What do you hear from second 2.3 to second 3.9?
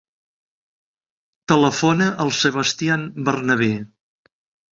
Sebastian Bernabe.